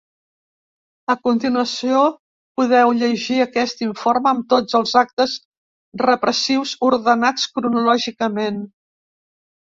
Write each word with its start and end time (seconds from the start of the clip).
A 1.13 1.15
continuació 1.25 1.99
podeu 2.61 2.93
llegir 3.01 3.37
aquest 3.45 3.83
informe 3.87 4.31
amb 4.33 4.49
tots 4.55 4.79
els 4.81 4.95
actes 5.03 5.37
repressius 6.05 6.75
ordenats 6.91 7.47
cronològicament. 7.61 8.61